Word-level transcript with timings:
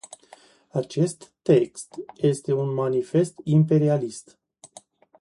Acest 0.71 1.31
text 1.41 1.95
este 2.19 2.53
un 2.53 2.73
manifest 2.73 3.39
imperialist. 3.43 4.39